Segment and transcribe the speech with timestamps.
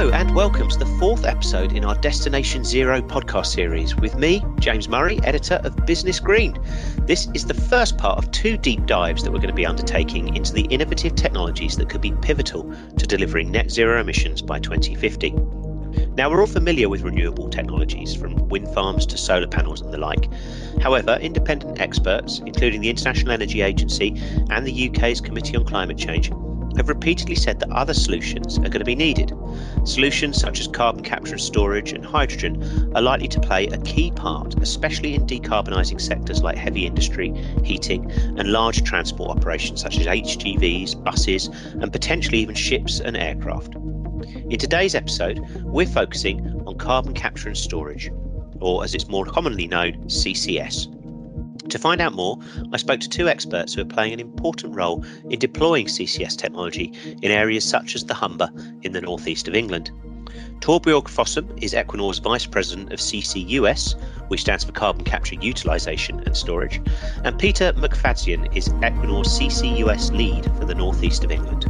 [0.00, 4.88] And welcome to the fourth episode in our Destination Zero podcast series with me, James
[4.88, 6.58] Murray, editor of Business Green.
[7.06, 10.34] This is the first part of two deep dives that we're going to be undertaking
[10.34, 15.32] into the innovative technologies that could be pivotal to delivering net zero emissions by 2050.
[16.16, 19.98] Now, we're all familiar with renewable technologies, from wind farms to solar panels and the
[19.98, 20.32] like.
[20.80, 26.30] However, independent experts, including the International Energy Agency and the UK's Committee on Climate Change,
[26.76, 29.32] have repeatedly said that other solutions are going to be needed.
[29.84, 34.10] Solutions such as carbon capture and storage and hydrogen are likely to play a key
[34.12, 37.32] part, especially in decarbonising sectors like heavy industry,
[37.64, 43.74] heating, and large transport operations such as HGVs, buses, and potentially even ships and aircraft.
[43.74, 48.10] In today's episode, we're focusing on carbon capture and storage,
[48.60, 50.88] or as it's more commonly known, CCS.
[51.70, 52.36] To find out more,
[52.72, 56.92] I spoke to two experts who are playing an important role in deploying CCS technology
[57.22, 58.50] in areas such as the Humber
[58.82, 59.92] in the northeast of England.
[60.60, 63.94] Torbjørg Fossum is Equinor's Vice President of CCUS,
[64.28, 66.80] which stands for Carbon Capture Utilisation and Storage,
[67.24, 71.66] and Peter McFadzean is Equinor's CCUS lead for the northeast of England.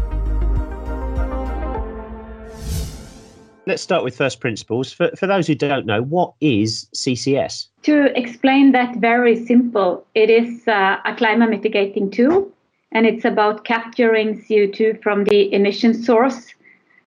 [3.70, 4.92] Let's start with first principles.
[4.92, 7.68] For, for those who don't know, what is CCS?
[7.84, 12.50] To explain that very simple, it is uh, a climate mitigating tool
[12.90, 16.52] and it's about capturing CO2 from the emission source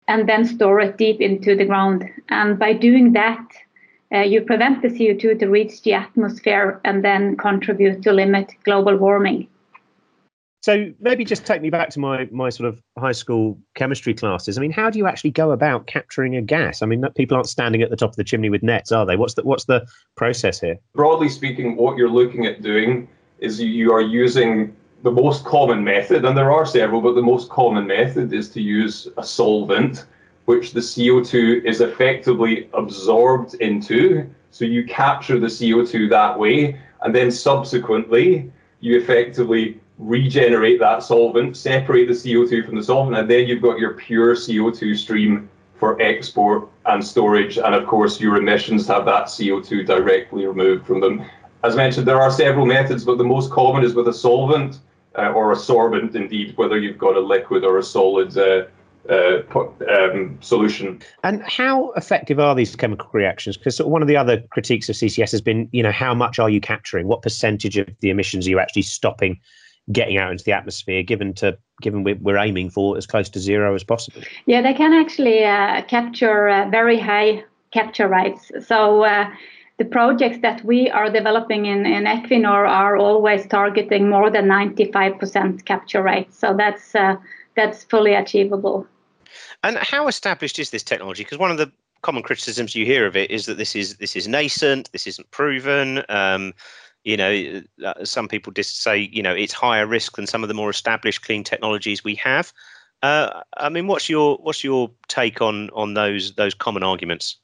[0.07, 2.09] and then store it deep into the ground.
[2.29, 3.45] And by doing that,
[4.15, 8.97] uh, you prevent the CO2 to reach the atmosphere and then contribute to limit global
[8.97, 9.49] warming.
[10.63, 14.57] So maybe just take me back to my my sort of high school chemistry classes.
[14.57, 16.83] I mean, how do you actually go about capturing a gas?
[16.83, 19.17] I mean, people aren't standing at the top of the chimney with nets, are they?
[19.17, 20.79] What's the what's the process here?
[20.95, 23.09] Broadly speaking, what you're looking at doing
[23.41, 27.51] is you are using the most common method, and there are several, but the most
[27.51, 30.07] common method is to use a solvent,
[30.45, 34.31] which the CO2 is effectively absorbed into.
[34.53, 41.57] So you capture the CO2 that way, and then subsequently you effectively regenerate that solvent,
[41.57, 45.49] separate the CO2 from the solvent, and then you've got your pure CO2 stream
[45.79, 47.59] for export and storage.
[47.59, 51.25] And of course, your emissions have that CO2 directly removed from them.
[51.65, 54.81] As mentioned, there are several methods, but the most common is with a solvent
[55.17, 58.37] uh, or a sorbent, indeed, whether you've got a liquid or a solid.
[58.37, 58.65] Uh,
[59.11, 59.43] uh,
[59.91, 61.03] um, solution.
[61.25, 63.57] And how effective are these chemical reactions?
[63.57, 66.49] Because one of the other critiques of CCS has been, you know, how much are
[66.49, 67.09] you capturing?
[67.09, 69.41] What percentage of the emissions are you actually stopping
[69.91, 73.75] getting out into the atmosphere, given to given we're aiming for as close to zero
[73.75, 74.23] as possible.
[74.47, 78.53] Yeah, they can actually uh, capture uh, very high capture rates.
[78.67, 79.29] So uh,
[79.79, 85.65] the projects that we are developing in, in Equinor are always targeting more than 95%
[85.65, 86.33] capture rate.
[86.33, 87.17] So that's uh,
[87.57, 88.87] that's fully achievable.
[89.65, 91.25] And how established is this technology?
[91.25, 91.73] Because one of the
[92.03, 95.31] common criticisms you hear of it is that this is this is nascent, this isn't
[95.31, 96.03] proven.
[96.09, 96.53] Um,
[97.05, 100.49] you know, uh, some people just say, you know, it's higher risk than some of
[100.49, 102.53] the more established clean technologies we have.
[103.03, 107.37] Uh, I mean, what's your what's your take on on those those common arguments?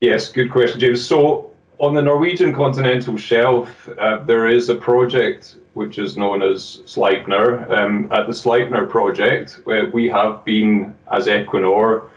[0.00, 1.04] Yes, good question, James.
[1.04, 6.80] So on the Norwegian continental shelf, uh, there is a project which is known as
[6.86, 7.70] Sleipner.
[7.70, 9.60] Um, at the Sleipner project,
[9.92, 12.08] we have been, as Equinor,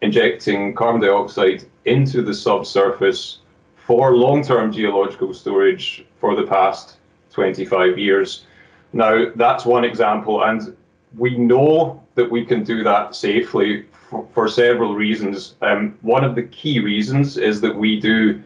[0.00, 3.38] injecting carbon dioxide into the subsurface
[3.76, 6.98] for long-term geological storage for the past
[7.32, 8.46] 25 years.
[8.92, 10.76] Now, that's one example, and
[11.18, 15.56] we know that we can do that safely for, for several reasons.
[15.62, 18.40] Um, one of the key reasons is that we do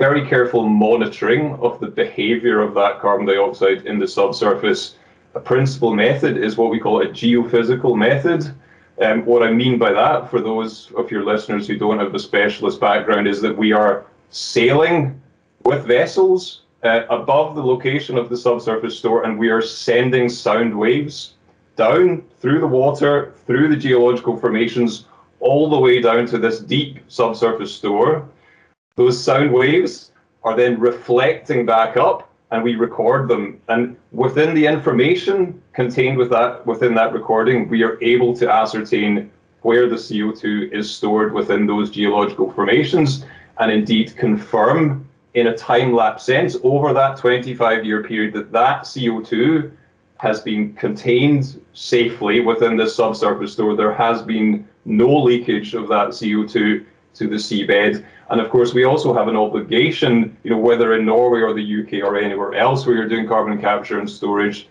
[0.00, 4.96] very careful monitoring of the behavior of that carbon dioxide in the subsurface.
[5.36, 8.52] A principal method is what we call a geophysical method.
[9.00, 12.18] Um, what I mean by that, for those of your listeners who don't have a
[12.18, 15.20] specialist background, is that we are sailing
[15.64, 20.76] with vessels uh, above the location of the subsurface store, and we are sending sound
[20.76, 21.34] waves
[21.76, 25.06] down through the water, through the geological formations,
[25.40, 28.28] all the way down to this deep subsurface store.
[28.96, 30.12] Those sound waves
[30.42, 33.60] are then reflecting back up, and we record them.
[33.68, 39.30] And within the information contained with that, within that recording, we are able to ascertain
[39.62, 43.24] where the CO2 is stored within those geological formations
[43.58, 48.82] and indeed confirm in a time lapse sense over that 25 year period that that
[48.82, 49.70] CO2
[50.18, 53.74] has been contained safely within the subsurface store.
[53.74, 56.84] There has been no leakage of that CO2
[57.14, 58.04] to the seabed.
[58.28, 61.82] And of course, we also have an obligation, you know, whether in Norway or the
[61.82, 64.68] UK or anywhere else where you're doing carbon capture and storage,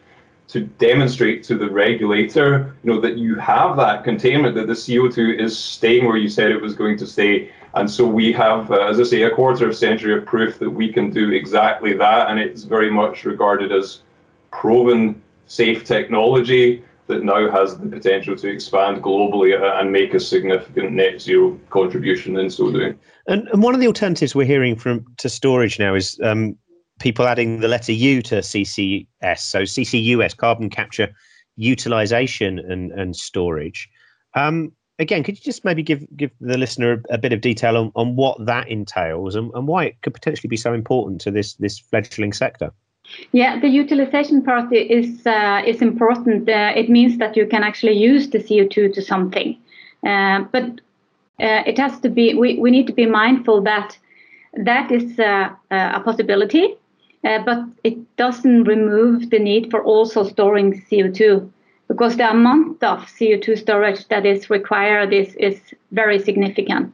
[0.47, 5.39] to demonstrate to the regulator, you know, that you have that containment, that the CO2
[5.39, 7.51] is staying where you said it was going to stay.
[7.75, 10.69] And so we have, uh, as I say, a quarter of century of proof that
[10.69, 12.29] we can do exactly that.
[12.29, 14.01] And it's very much regarded as
[14.51, 20.91] proven safe technology that now has the potential to expand globally and make a significant
[20.91, 22.97] net zero contribution in so doing.
[23.27, 26.55] And, and one of the alternatives we're hearing from to storage now is um,
[26.99, 29.39] people adding the letter U to CCS.
[29.39, 31.09] So CCUS, carbon capture,
[31.55, 33.89] utilization and, and storage.
[34.35, 37.77] Um, again, could you just maybe give give the listener a, a bit of detail
[37.77, 41.31] on, on what that entails and, and why it could potentially be so important to
[41.31, 42.71] this this fledgling sector?
[43.31, 46.47] Yeah, the utilization part is uh, is important.
[46.47, 49.57] Uh, it means that you can actually use the CO2 to something,
[50.05, 50.65] uh, but
[51.39, 52.33] uh, it has to be.
[52.35, 53.97] We, we need to be mindful that
[54.53, 56.75] that is uh, a possibility,
[57.23, 61.49] uh, but it doesn't remove the need for also storing CO2
[61.89, 65.59] because the amount of CO2 storage that is required is, is
[65.91, 66.93] very significant.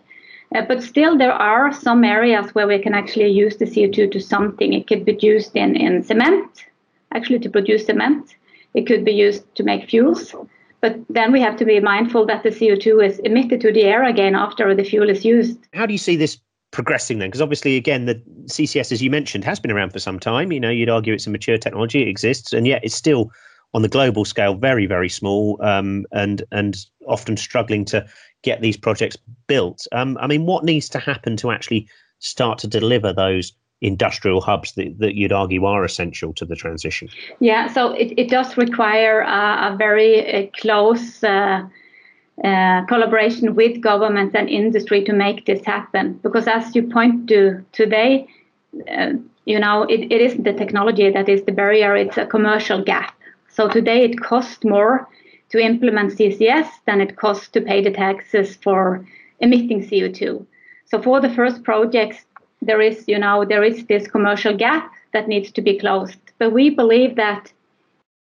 [0.55, 4.19] Uh, but still, there are some areas where we can actually use the CO2 to
[4.21, 4.73] something.
[4.73, 6.65] It could be used in, in cement,
[7.11, 8.35] actually to produce cement.
[8.73, 10.33] It could be used to make fuels.
[10.79, 14.03] But then we have to be mindful that the CO2 is emitted to the air
[14.03, 15.57] again after the fuel is used.
[15.73, 16.37] How do you see this
[16.71, 17.29] progressing then?
[17.29, 20.51] Because obviously, again, the CCS, as you mentioned, has been around for some time.
[20.51, 23.31] You know, you'd argue it's a mature technology, it exists, and yet it's still
[23.75, 28.05] on the global scale very, very small, um, and and often struggling to
[28.41, 29.17] get these projects
[29.47, 29.85] built.
[29.91, 31.89] Um, I mean, what needs to happen to actually
[32.19, 33.51] start to deliver those
[33.81, 37.09] industrial hubs that, that you'd argue are essential to the transition?
[37.41, 41.23] Yeah, so it, it does require a, a very uh, close.
[41.23, 41.67] Uh,
[42.43, 46.19] uh, collaboration with governments and industry to make this happen.
[46.21, 48.27] Because as you point to today,
[48.91, 49.13] uh,
[49.45, 53.14] you know, it, it isn't the technology that is the barrier, it's a commercial gap.
[53.55, 55.07] So today it costs more
[55.49, 59.07] to implement CCS than it costs to pay the taxes for
[59.39, 60.45] emitting CO2.
[60.83, 62.25] So for the first projects,
[62.61, 66.19] there is, you know, there is this commercial gap that needs to be closed.
[66.37, 67.53] But we believe that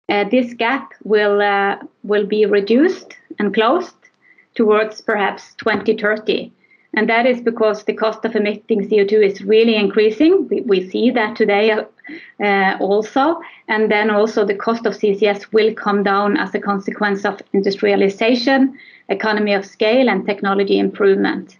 [0.09, 3.95] uh, this gap will uh, will be reduced and closed
[4.55, 6.51] towards perhaps 2030.
[6.95, 10.49] And that is because the cost of emitting CO2 is really increasing.
[10.49, 11.71] We, we see that today
[12.43, 13.39] uh, also.
[13.67, 18.77] And then also the cost of CCS will come down as a consequence of industrialization,
[19.09, 21.57] economy of scale, and technology improvement.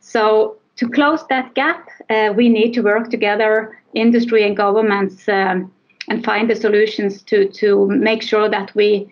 [0.00, 5.72] So to close that gap, uh, we need to work together, industry and governments, um,
[6.08, 9.08] and find the solutions to, to make sure that we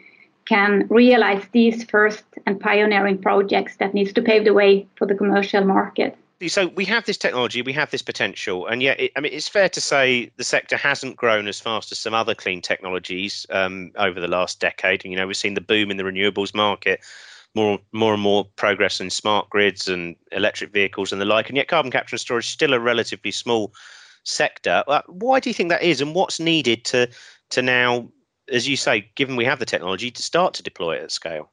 [0.46, 5.14] can realize these first and pioneering projects that needs to pave the way for the
[5.14, 6.16] commercial market.
[6.48, 9.48] So we have this technology, we have this potential, and yet, it, I mean, it's
[9.48, 13.92] fair to say the sector hasn't grown as fast as some other clean technologies um,
[13.96, 15.04] over the last decade.
[15.04, 17.00] And you know, we've seen the boom in the renewables market,
[17.54, 21.48] more, more and more progress in smart grids and electric vehicles and the like.
[21.48, 23.74] And yet, carbon capture and storage is still a relatively small
[24.24, 24.82] sector.
[24.88, 27.08] Uh, why do you think that is, and what's needed to
[27.50, 28.08] to now
[28.50, 31.50] as you say, given we have the technology to start to deploy it at scale?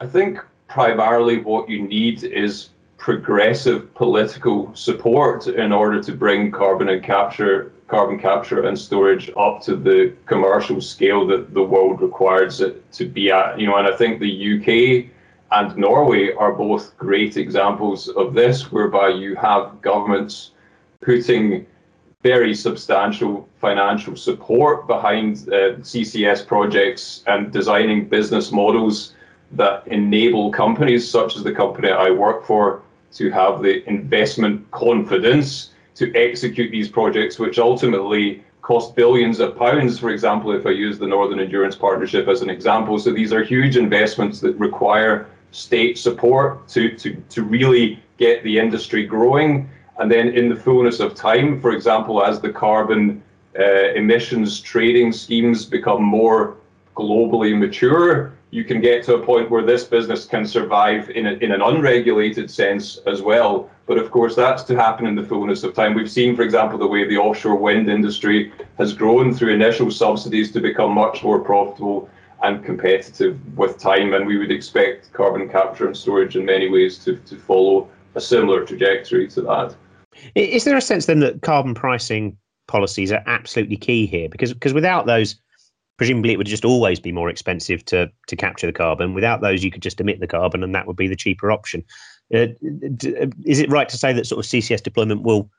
[0.00, 0.38] I think
[0.68, 2.70] primarily what you need is
[3.02, 9.60] progressive political support in order to bring carbon and capture carbon capture and storage up
[9.60, 13.88] to the commercial scale that the world requires it to be at you know and
[13.88, 14.68] i think the uk
[15.58, 20.52] and norway are both great examples of this whereby you have governments
[21.00, 21.66] putting
[22.22, 29.14] very substantial financial support behind uh, CCS projects and designing business models
[29.50, 32.80] that enable companies such as the company I work for
[33.14, 39.98] to have the investment confidence to execute these projects, which ultimately cost billions of pounds.
[39.98, 42.98] For example, if I use the Northern Endurance Partnership as an example.
[42.98, 48.58] So these are huge investments that require state support to, to, to really get the
[48.58, 53.22] industry growing and then in the fullness of time, for example, as the carbon
[53.58, 56.56] uh, emissions trading schemes become more
[56.96, 61.32] globally mature, you can get to a point where this business can survive in, a,
[61.36, 63.70] in an unregulated sense as well.
[63.86, 65.94] But of course, that's to happen in the fullness of time.
[65.94, 70.52] We've seen, for example, the way the offshore wind industry has grown through initial subsidies
[70.52, 72.10] to become much more profitable
[72.42, 74.12] and competitive with time.
[74.12, 78.20] And we would expect carbon capture and storage in many ways to, to follow a
[78.20, 79.74] similar trajectory to that.
[80.34, 82.36] Is there a sense then that carbon pricing
[82.68, 84.28] policies are absolutely key here?
[84.28, 85.36] Because because without those,
[85.96, 89.14] presumably it would just always be more expensive to to capture the carbon.
[89.14, 91.84] Without those, you could just emit the carbon, and that would be the cheaper option.
[92.34, 92.48] Uh,
[93.44, 95.50] is it right to say that sort of CCS deployment will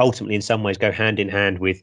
[0.00, 1.82] ultimately, in some ways, go hand in hand with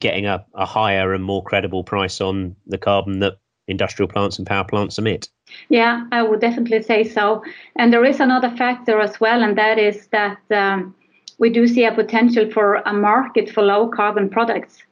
[0.00, 3.34] getting a, a higher and more credible price on the carbon that
[3.66, 5.28] industrial plants and power plants emit.
[5.68, 7.42] Yeah, I would definitely say so.
[7.76, 10.94] And there is another factor as well, and that is that um,
[11.38, 14.82] we do see a potential for a market for low carbon products.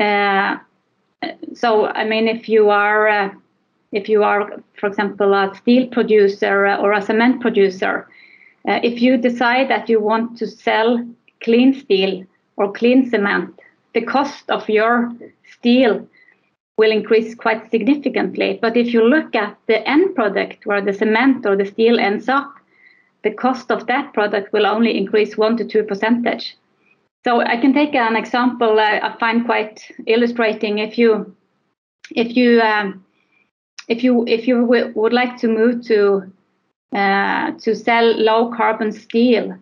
[0.00, 0.56] Uh,
[1.54, 3.30] so, I mean, if you are uh,
[3.92, 8.08] if you are, for example, a steel producer or a cement producer,
[8.68, 11.04] uh, if you decide that you want to sell
[11.42, 12.24] clean steel
[12.56, 13.58] or clean cement,
[13.94, 15.12] the cost of your
[15.52, 16.06] steel
[16.76, 18.58] will increase quite significantly.
[18.60, 22.28] But if you look at the end product where the cement or the steel ends
[22.28, 22.52] up,
[23.22, 26.56] the cost of that product will only increase one to two percentage.
[27.26, 30.78] So I can take an example uh, I find quite illustrating.
[30.78, 31.34] If you
[32.14, 33.04] if you um,
[33.88, 36.32] if you if you w- would like to move to
[36.94, 39.58] uh, to sell low carbon steel,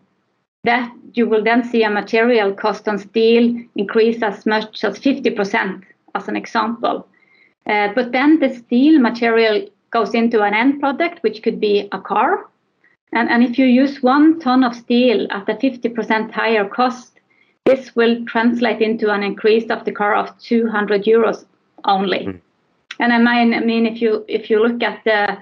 [0.64, 5.84] that you will then see a material cost on steel increase as much as 50%,
[6.14, 7.08] as an example.
[7.66, 11.98] Uh, but then the steel material goes into an end product, which could be a
[11.98, 12.50] car.
[13.12, 17.13] And, and if you use one ton of steel at a 50% higher cost,
[17.64, 21.44] this will translate into an increase of the car of 200 euros
[21.84, 22.26] only.
[22.26, 22.40] Mm.
[23.00, 25.36] And I mean, I mean, if you if you look at the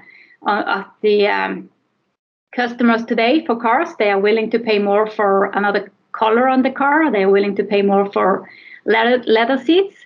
[0.46, 1.68] uh, at the um,
[2.54, 6.70] customers today for cars, they are willing to pay more for another color on the
[6.70, 7.10] car.
[7.10, 8.48] They are willing to pay more for
[8.84, 9.96] leather, leather seats.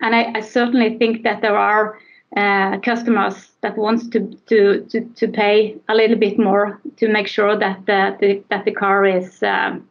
[0.00, 1.98] And I, I certainly think that there are
[2.36, 7.28] uh, customers that wants to, to, to, to pay a little bit more to make
[7.28, 9.88] sure that the, the that the car is um,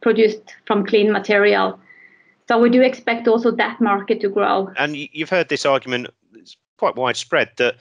[0.00, 1.78] produced from clean material.
[2.48, 4.70] So we do expect also that market to grow.
[4.76, 7.76] And you've heard this argument; it's quite widespread that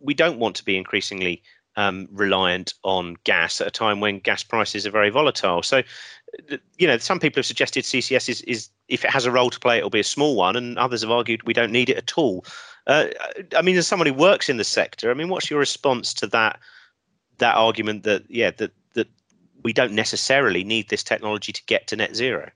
[0.00, 1.42] we don't want to be increasingly
[1.76, 5.62] um, reliant on gas at a time when gas prices are very volatile.
[5.62, 5.82] So,
[6.78, 9.60] you know, some people have suggested CCS is, is if it has a role to
[9.60, 12.18] play, it'll be a small one, and others have argued we don't need it at
[12.18, 12.44] all.
[12.86, 13.06] Uh,
[13.56, 16.26] I mean, as someone who works in the sector, I mean, what's your response to
[16.28, 16.58] that
[17.38, 19.08] that argument that yeah that that
[19.62, 22.50] we don't necessarily need this technology to get to net zero?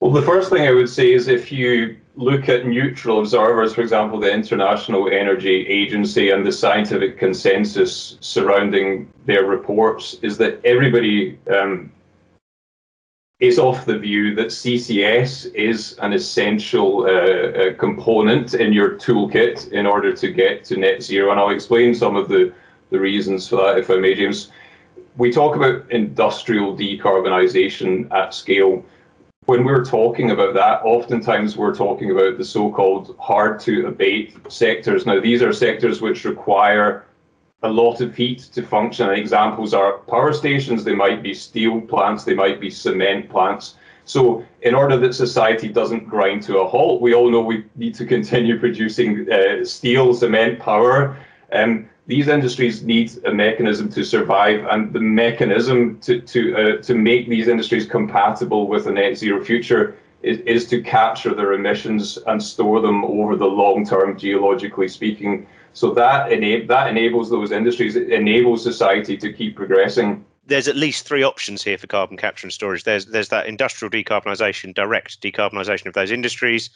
[0.00, 3.80] Well, the first thing I would say is if you look at neutral observers, for
[3.80, 11.38] example, the International Energy Agency and the scientific consensus surrounding their reports, is that everybody
[11.50, 11.90] um,
[13.40, 19.72] is off the view that CCS is an essential uh, uh, component in your toolkit
[19.72, 21.30] in order to get to net zero.
[21.30, 22.52] And I'll explain some of the,
[22.90, 24.50] the reasons for that, if I may, James.
[25.16, 28.84] We talk about industrial decarbonisation at scale
[29.46, 35.04] when we're talking about that, oftentimes we're talking about the so-called hard to abate sectors.
[35.04, 37.04] Now, these are sectors which require
[37.62, 39.10] a lot of heat to function.
[39.10, 43.76] Examples are power stations, they might be steel plants, they might be cement plants.
[44.06, 47.94] So, in order that society doesn't grind to a halt, we all know we need
[47.96, 51.16] to continue producing uh, steel, cement, power.
[51.52, 56.94] Um, these industries need a mechanism to survive, and the mechanism to to uh, to
[56.94, 62.18] make these industries compatible with a net zero future is, is to capture their emissions
[62.26, 65.46] and store them over the long term, geologically speaking.
[65.72, 70.24] So that ena- that enables those industries, it enables society to keep progressing.
[70.46, 72.84] There's at least three options here for carbon capture and storage.
[72.84, 76.68] There's there's that industrial decarbonisation, direct decarbonisation of those industries.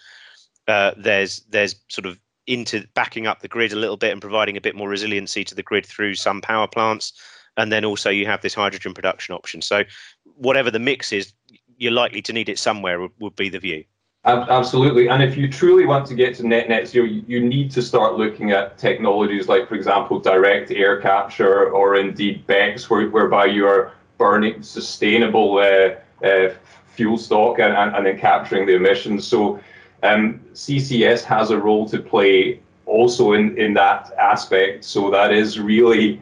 [0.66, 4.56] Uh, there's there's sort of into backing up the grid a little bit and providing
[4.56, 7.12] a bit more resiliency to the grid through some power plants.
[7.56, 9.62] And then also you have this hydrogen production option.
[9.62, 9.84] So
[10.24, 11.32] whatever the mix is,
[11.76, 13.84] you're likely to need it somewhere would, would be the view.
[14.24, 15.08] Absolutely.
[15.08, 18.16] And if you truly want to get to net net zero, you need to start
[18.16, 23.92] looking at technologies like, for example, direct air capture or indeed where, whereby you are
[24.18, 26.52] burning sustainable uh, uh,
[26.94, 29.26] fuel stock and, and, and then capturing the emissions.
[29.26, 29.60] So
[30.02, 34.84] um, CCS has a role to play also in, in that aspect.
[34.84, 36.20] So that is really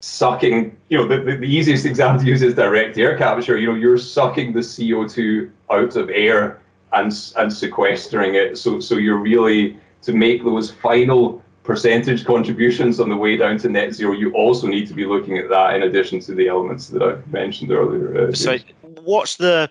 [0.00, 3.58] sucking, you know, the, the, the easiest example to use is direct air capture.
[3.58, 6.60] You know, you're sucking the CO2 out of air
[6.92, 8.58] and, and sequestering it.
[8.58, 13.68] So, so you're really, to make those final percentage contributions on the way down to
[13.68, 16.88] net zero, you also need to be looking at that in addition to the elements
[16.88, 18.28] that I've mentioned earlier.
[18.28, 19.70] Uh, so, what's the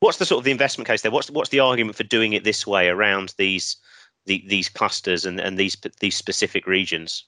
[0.00, 1.10] what's the sort of the investment case there?
[1.10, 3.76] What's what's the argument for doing it this way around these
[4.26, 7.24] the, these clusters and, and these these specific regions?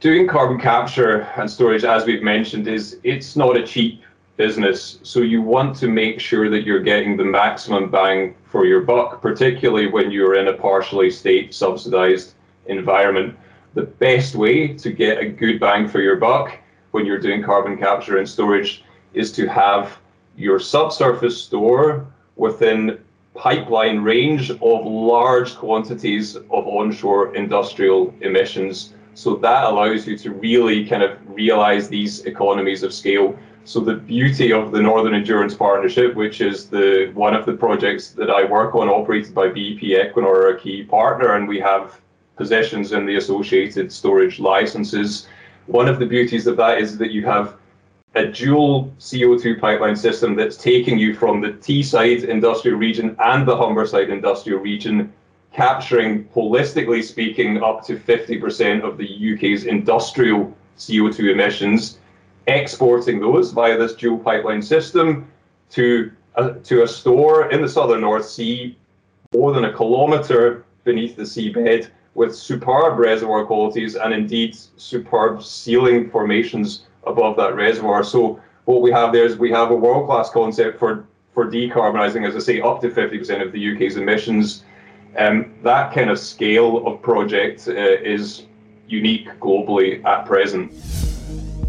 [0.00, 4.02] Doing carbon capture and storage, as we've mentioned, is it's not a cheap
[4.36, 4.98] business.
[5.02, 9.22] So you want to make sure that you're getting the maximum bang for your buck,
[9.22, 12.34] particularly when you're in a partially state subsidized
[12.66, 13.38] environment.
[13.74, 16.58] The best way to get a good bang for your buck
[16.90, 18.84] when you're doing carbon capture and storage
[19.14, 19.98] is to have
[20.36, 22.06] your subsurface store
[22.36, 22.98] within
[23.34, 28.94] pipeline range of large quantities of onshore industrial emissions.
[29.14, 33.36] So that allows you to really kind of realize these economies of scale.
[33.64, 38.10] So the beauty of the Northern Endurance Partnership, which is the one of the projects
[38.10, 42.00] that I work on, operated by BP Equinor, a key partner, and we have
[42.36, 45.28] possessions in the associated storage licenses.
[45.66, 47.56] One of the beauties of that is that you have
[48.14, 53.54] a dual CO2 pipeline system that's taking you from the Teesside industrial region and the
[53.54, 55.12] Humberside industrial region,
[55.52, 61.98] capturing, holistically speaking, up to 50% of the UK's industrial CO2 emissions,
[62.46, 65.28] exporting those via this dual pipeline system
[65.70, 68.76] to a, to a store in the southern North Sea,
[69.32, 76.08] more than a kilometre beneath the seabed, with superb reservoir qualities and indeed superb sealing
[76.10, 78.04] formations above that reservoir.
[78.04, 82.36] So what we have there is we have a world-class concept for for decarbonising, as
[82.36, 84.62] I say, up to 50% of the UK's emissions.
[85.18, 88.44] Um, that kind of scale of project uh, is
[88.86, 90.72] unique globally at present.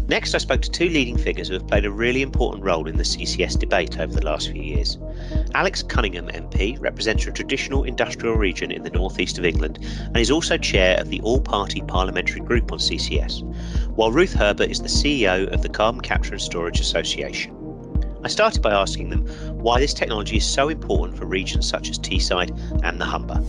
[0.08, 2.96] Next, I spoke to two leading figures who have played a really important role in
[2.96, 4.98] the CCS debate over the last few years.
[5.54, 10.30] Alex Cunningham MP represents a traditional industrial region in the northeast of England and is
[10.30, 13.42] also chair of the all party parliamentary group on CCS,
[13.96, 17.52] while Ruth Herbert is the CEO of the Carbon Capture and Storage Association.
[18.22, 19.26] I started by asking them
[19.66, 23.42] why this technology is so important for regions such as Teesside and the Humber.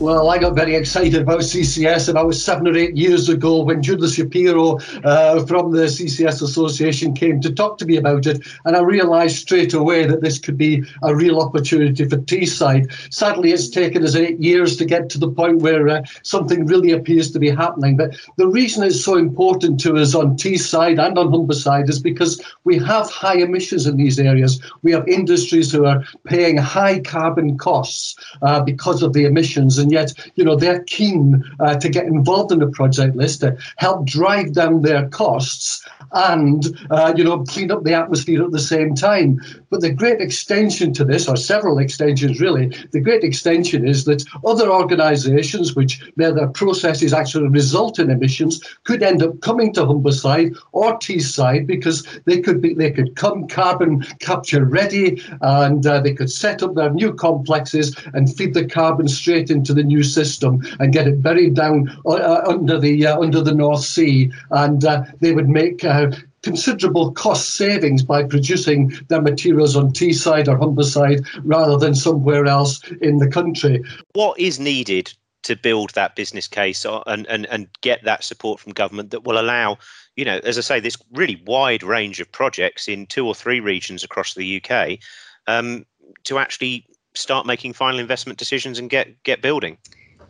[0.00, 4.12] Well, I got very excited about CCS about seven or eight years ago when Judith
[4.12, 8.44] Shapiro uh, from the CCS Association came to talk to me about it.
[8.64, 12.92] And I realised straight away that this could be a real opportunity for Teesside.
[13.14, 16.90] Sadly, it's taken us eight years to get to the point where uh, something really
[16.90, 17.96] appears to be happening.
[17.96, 22.42] But the reason it's so important to us on Teesside and on Humberside is because
[22.64, 24.60] we have high emissions in these areas.
[24.82, 25.06] We have
[25.44, 30.44] industries who are paying high carbon costs uh, because of the emissions and yet you
[30.44, 34.80] know they're keen uh, to get involved in the project list to help drive down
[34.80, 39.40] their costs and uh, you know clean up the atmosphere at the same time.
[39.70, 44.24] But the great extension to this, or several extensions really, the great extension is that
[44.46, 50.56] other organisations which their processes actually result in emissions could end up coming to Humberside
[50.72, 56.14] or Teesside because they could be they could come carbon capture ready and uh, they
[56.14, 60.62] could set up their new complexes and feed the carbon straight into the new system
[60.80, 64.84] and get it buried down uh, uh under the uh, under the North Sea, and
[64.84, 66.10] uh, they would make uh,
[66.42, 72.80] considerable cost savings by producing their materials on Teesside or Humberside rather than somewhere else
[73.00, 73.82] in the country.
[74.12, 75.12] What is needed
[75.44, 79.38] to build that business case and, and, and get that support from government that will
[79.38, 79.78] allow,
[80.16, 83.60] you know, as I say, this really wide range of projects in two or three
[83.60, 84.98] regions across the UK
[85.46, 85.84] um,
[86.24, 89.78] to actually start making final investment decisions and get get building?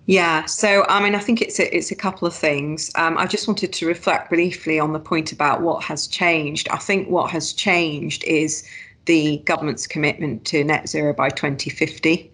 [0.06, 2.90] Yeah, so I mean, I think it's a, it's a couple of things.
[2.94, 6.68] Um, I just wanted to reflect briefly on the point about what has changed.
[6.68, 8.68] I think what has changed is
[9.06, 12.30] the government's commitment to net zero by 2050,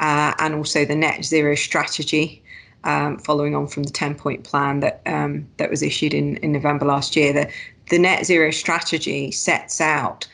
[0.00, 2.42] uh, and also the net zero strategy.
[2.84, 6.50] Um, following on from the 10 point plan that um, that was issued in, in
[6.50, 7.48] November last year, the,
[7.90, 10.26] the net zero strategy sets out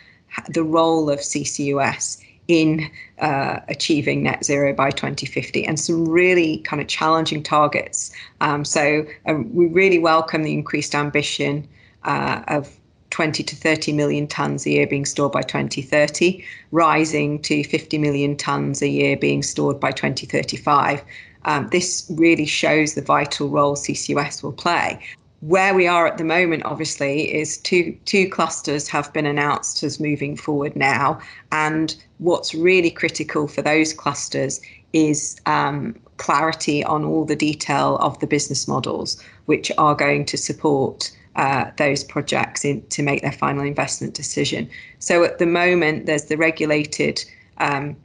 [0.48, 6.80] the role of CCUS in uh, achieving net zero by 2050 and some really kind
[6.80, 8.10] of challenging targets.
[8.40, 11.68] Um, so um, we really welcome the increased ambition
[12.04, 12.77] uh, of
[13.10, 18.36] 20 to 30 million tonnes a year being stored by 2030, rising to 50 million
[18.36, 21.02] tonnes a year being stored by 2035.
[21.44, 25.00] Um, this really shows the vital role CCUS will play
[25.40, 30.00] where we are at the moment, obviously, is two two clusters have been announced as
[30.00, 31.20] moving forward now,
[31.52, 34.60] and what's really critical for those clusters
[34.92, 40.36] is um, clarity on all the detail of the business models, which are going to
[40.36, 44.68] support uh, those projects in, to make their final investment decision.
[44.98, 47.24] So at the moment, there's the regulated
[47.58, 47.96] um,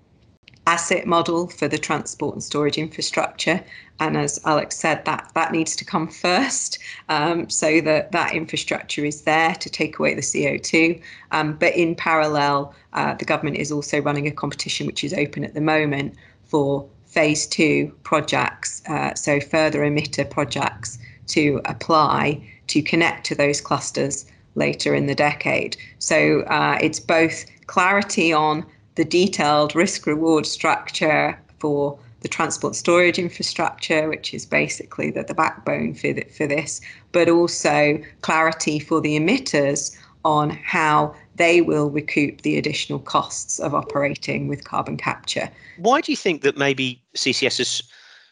[0.67, 3.59] asset model for the transport and storage infrastructure.
[3.99, 6.77] And as Alex said, that, that needs to come first
[7.09, 11.01] um, so that that infrastructure is there to take away the CO2.
[11.31, 15.43] Um, but in parallel, uh, the government is also running a competition which is open
[15.43, 16.13] at the moment
[16.45, 23.61] for phase two projects, uh, so further emitter projects to apply to connect to those
[23.61, 25.77] clusters later in the decade.
[25.99, 33.19] So uh, it's both clarity on the detailed risk reward structure for the transport storage
[33.19, 36.79] infrastructure, which is basically the, the backbone for, the, for this,
[37.11, 39.95] but also clarity for the emitters
[40.25, 45.49] on how they will recoup the additional costs of operating with carbon capture.
[45.77, 47.81] Why do you think that maybe CCS has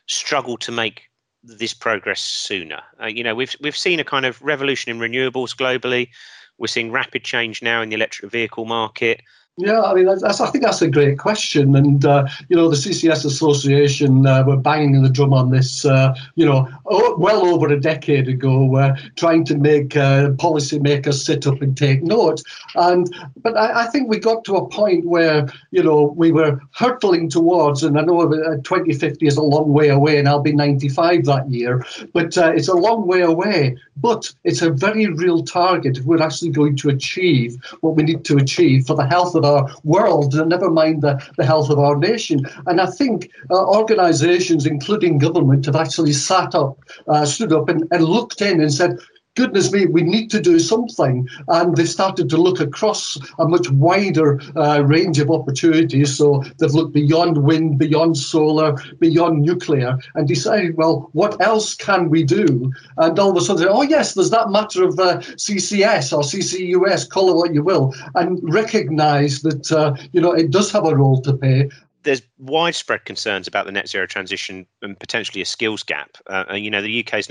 [0.07, 1.03] struggled to make
[1.43, 2.81] this progress sooner?
[3.01, 6.09] Uh, you know, we've we've seen a kind of revolution in renewables globally.
[6.57, 9.21] We're seeing rapid change now in the electric vehicle market.
[9.57, 11.75] Yeah, I mean, that's, I think that's a great question.
[11.75, 16.15] And, uh, you know, the CCS Association uh, were banging the drum on this, uh,
[16.35, 21.61] you know, well over a decade ago, uh, trying to make uh, policymakers sit up
[21.61, 22.41] and take note.
[22.75, 26.59] And, but I, I, think we got to a point where, you know, we were
[26.73, 30.53] hurtling towards, and I know uh, 2050 is a long way away, and I'll be
[30.53, 33.75] 95 that year, but it's a long way away.
[33.97, 38.23] But it's a very real target if we're actually going to achieve what we need
[38.25, 41.79] to achieve for the health of our world, and never mind the, the health of
[41.79, 42.45] our nation.
[42.67, 46.77] And I think uh, organizations, including government, have actually sat up,
[47.07, 48.99] uh, stood up and, and looked in and said,
[49.35, 51.27] goodness me, we need to do something.
[51.47, 56.15] And they started to look across a much wider uh, range of opportunities.
[56.15, 62.09] So they've looked beyond wind, beyond solar, beyond nuclear, and decided, well, what else can
[62.09, 62.71] we do?
[62.97, 67.09] And all of a sudden, oh, yes, there's that matter of uh, CCS or CCUS,
[67.09, 70.95] call it what you will, and recognize that, uh, you know, it does have a
[70.95, 71.69] role to play
[72.03, 76.17] there's widespread concerns about the net zero transition and potentially a skills gap.
[76.25, 77.29] Uh, you know, the UK is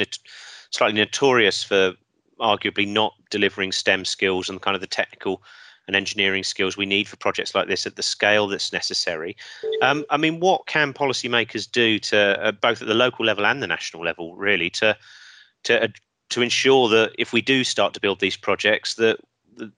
[0.70, 1.94] slightly notorious for
[2.40, 5.42] arguably not delivering STEM skills and kind of the technical
[5.86, 9.36] and engineering skills we need for projects like this at the scale that's necessary.
[9.82, 13.62] Um, I mean, what can policymakers do to uh, both at the local level and
[13.62, 14.96] the national level, really, to
[15.64, 15.88] to uh,
[16.30, 19.18] to ensure that if we do start to build these projects, that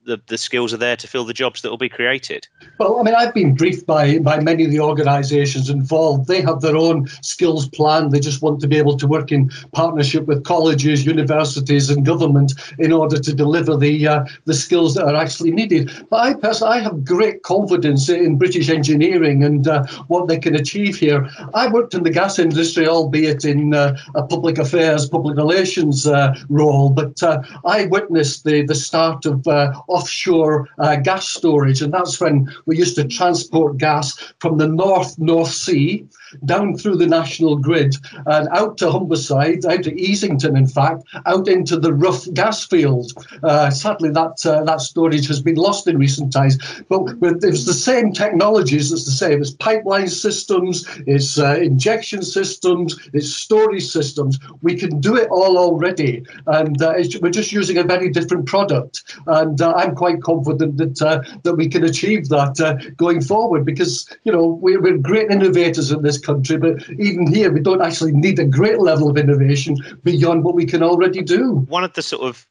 [0.05, 2.47] the, the, skills are there to fill the jobs that will be created?
[2.77, 6.27] Well, I mean, I've been briefed by, by many of the organisations involved.
[6.27, 8.09] They have their own skills plan.
[8.09, 12.53] They just want to be able to work in partnership with colleges, universities, and government
[12.79, 15.91] in order to deliver the uh, the skills that are actually needed.
[16.09, 20.55] But I personally, I have great confidence in British engineering and uh, what they can
[20.55, 21.29] achieve here.
[21.53, 26.35] I worked in the gas industry, albeit in uh, a public affairs, public relations uh,
[26.49, 31.93] role, but uh, I witnessed the the start of uh, offshore uh, gas storage, and
[31.93, 36.05] that's when we used to transport gas from the North North Sea
[36.45, 41.47] down through the national grid and out to Humberside, out to Easington, in fact, out
[41.47, 43.11] into the Rough gas field.
[43.43, 46.57] Uh, sadly, that uh, that storage has been lost in recent times.
[46.89, 48.91] But it was the same technologies.
[48.91, 49.41] It's the same.
[49.41, 50.85] It's pipeline systems.
[51.07, 52.97] It's uh, injection systems.
[53.13, 54.39] It's storage systems.
[54.61, 59.03] We can do it all already, and uh, we're just using a very different product.
[59.27, 62.55] And uh, I'm quite confident that uh, that we can achieve that
[62.97, 67.51] going forward because you know we're, we're great innovators in this country, but even here,
[67.51, 71.53] we don't actually need a great level of innovation beyond what we can already do.
[71.67, 72.47] One of the sort of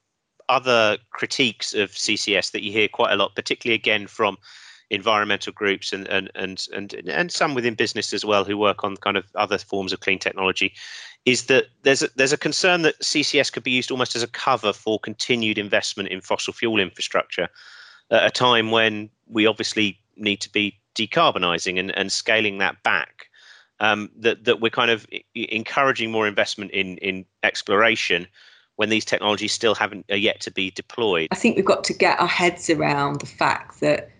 [0.49, 4.37] other critiques of CCS that you hear quite a lot, particularly again from
[4.91, 8.95] environmental groups and and and and and some within business as well who work on
[8.99, 10.75] kind of other forms of clean technology
[11.25, 14.29] is that there's a, there's a concern that CCS could be used almost as a
[14.29, 17.49] cover for continued investment in fossil fuel infrastructure
[18.11, 23.29] at a time when we obviously need to be decarbonising and, and scaling that back
[23.83, 28.27] um, that that we're kind of encouraging more investment in in exploration
[28.77, 31.29] when these technologies still haven't are yet to be deployed.
[31.31, 34.11] I think we've got to get our heads around the fact that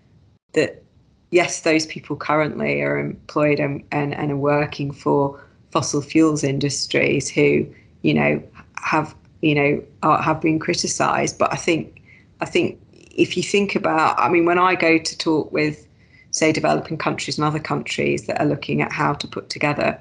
[0.53, 0.83] that
[1.31, 7.31] yes, those people currently are employed and, and, and are working for fossil fuels industries
[7.31, 7.67] who,
[8.03, 8.43] you know,
[8.77, 11.39] have you know are, have been criticised.
[11.39, 12.03] But I think
[12.41, 15.87] I think if you think about, I mean, when I go to talk with
[16.33, 19.99] say, developing countries and other countries that are looking at how to put together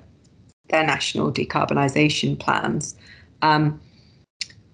[0.70, 2.96] their national decarbonisation plans,
[3.42, 3.80] um,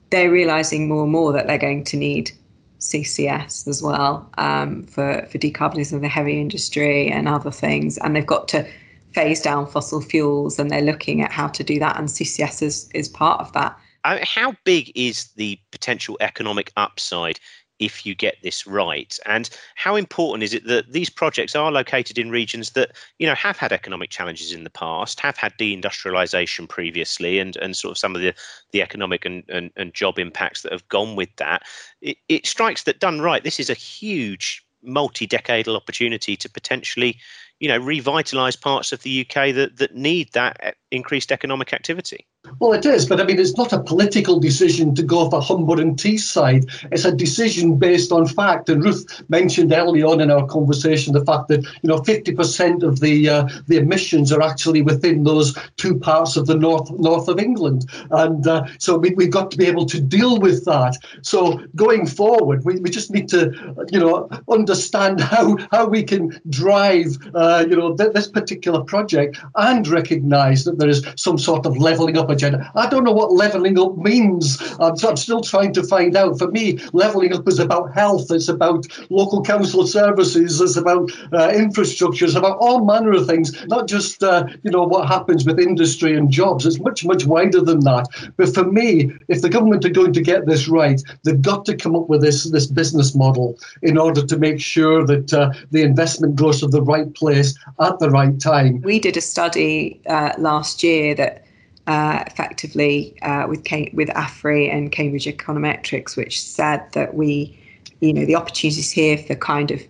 [0.09, 2.31] they're realising more and more that they're going to need
[2.79, 7.97] CCS as well um, for, for decarbonising the heavy industry and other things.
[7.97, 8.65] And they've got to
[9.13, 11.97] phase down fossil fuels and they're looking at how to do that.
[11.97, 13.77] And CCS is, is part of that.
[14.03, 17.39] How big is the potential economic upside
[17.79, 19.17] if you get this right?
[19.25, 23.35] And how important is it that these projects are located in regions that you know
[23.35, 27.97] have had economic challenges in the past have had deindustrialization previously and and sort of
[27.97, 28.33] some of the
[28.71, 31.63] the economic and and, and job impacts that have gone with that?
[32.01, 37.17] It, it strikes that done right this is a huge multi-decadal opportunity to potentially
[37.59, 42.25] you know revitalize parts of the UK that that need that eh, increased economic activity
[42.59, 45.79] Well, it is, but I mean, it's not a political decision to go for Humber
[45.79, 46.69] and Teesside.
[46.91, 48.69] It's a decision based on fact.
[48.69, 52.99] And Ruth mentioned early on in our conversation the fact that you know 50% of
[52.99, 57.39] the uh, the emissions are actually within those two parts of the north north of
[57.39, 60.97] England, and uh, so we, we've got to be able to deal with that.
[61.21, 66.39] So going forward, we, we just need to you know understand how how we can
[66.49, 71.65] drive uh, you know th- this particular project and recognise that there is some sort
[71.65, 72.71] of levelling up agenda.
[72.75, 74.57] I don't know what levelling up means.
[74.79, 76.37] I'm, I'm still trying to find out.
[76.37, 81.49] For me, levelling up is about health, it's about local council services, it's about uh,
[81.49, 85.59] infrastructure, it's about all manner of things, not just uh, you know what happens with
[85.59, 86.65] industry and jobs.
[86.65, 88.05] It's much, much wider than that.
[88.37, 91.75] But for me, if the government are going to get this right, they've got to
[91.75, 95.81] come up with this, this business model in order to make sure that uh, the
[95.81, 98.81] investment goes to the right place at the right time.
[98.81, 101.46] We did a study uh, last year that
[101.87, 107.57] uh, effectively uh, with with AFRY and Cambridge Econometrics, which said that we,
[108.01, 109.81] you know, the opportunities here for kind of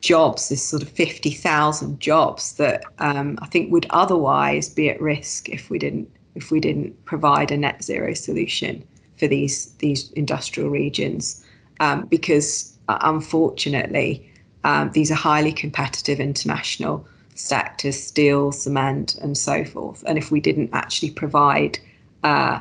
[0.00, 5.00] jobs, this sort of fifty thousand jobs that um, I think would otherwise be at
[5.00, 8.84] risk if we didn't if we didn't provide a net zero solution
[9.18, 11.44] for these these industrial regions,
[11.80, 14.30] um, because uh, unfortunately
[14.62, 20.02] um, these are highly competitive international sectors, steel, cement, and so forth.
[20.06, 21.78] And if we didn't actually provide
[22.22, 22.60] uh,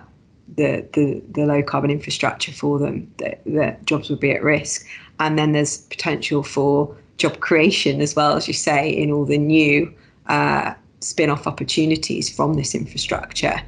[0.56, 4.86] the, the, the low carbon infrastructure for them, the, the jobs would be at risk.
[5.20, 9.38] And then there's potential for job creation as well, as you say, in all the
[9.38, 9.94] new
[10.28, 13.62] uh, spin off opportunities from this infrastructure.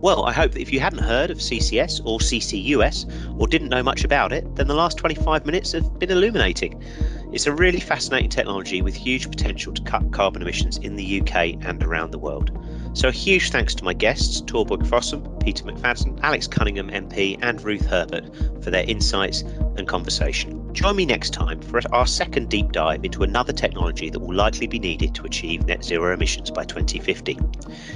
[0.00, 3.82] Well, I hope that if you hadn't heard of CCS or CCUS or didn't know
[3.82, 6.82] much about it, then the last 25 minutes have been illuminating.
[7.32, 11.64] It's a really fascinating technology with huge potential to cut carbon emissions in the UK
[11.64, 12.50] and around the world.
[12.92, 17.62] So, a huge thanks to my guests, Torbjørg Fossum, Peter McFadzean, Alex Cunningham MP, and
[17.62, 19.42] Ruth Herbert for their insights
[19.76, 20.74] and conversation.
[20.74, 24.66] Join me next time for our second deep dive into another technology that will likely
[24.66, 27.38] be needed to achieve net zero emissions by 2050.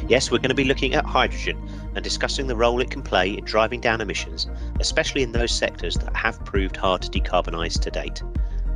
[0.07, 1.61] Yes, we're going to be looking at hydrogen
[1.97, 4.47] and discussing the role it can play in driving down emissions,
[4.79, 8.23] especially in those sectors that have proved hard to decarbonise to date.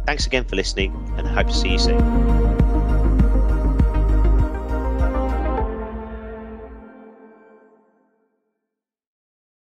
[0.08, 2.47] Thanks again for listening, and I hope to see you soon.